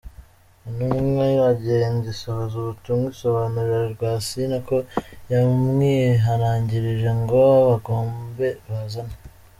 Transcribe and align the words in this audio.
Intumwa 0.67 1.23
iragenda 1.35 2.05
isohoza 2.13 2.55
ubutumwa; 2.61 3.05
isobanurira 3.15 3.79
Rwasine 3.93 4.57
ko 4.67 4.77
yamwihanangirije 5.31 7.09
ngo 7.21 7.33
bagombe 7.67 8.47
bazane. 8.69 9.15